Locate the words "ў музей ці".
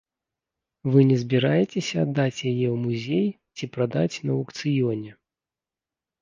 2.73-3.69